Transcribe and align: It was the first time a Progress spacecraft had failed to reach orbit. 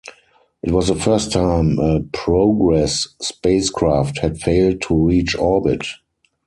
It 0.63 0.71
was 0.71 0.87
the 0.87 0.95
first 0.95 1.31
time 1.31 1.77
a 1.77 1.99
Progress 2.11 3.07
spacecraft 3.21 4.17
had 4.17 4.39
failed 4.39 4.81
to 4.81 4.95
reach 4.95 5.35
orbit. 5.37 5.85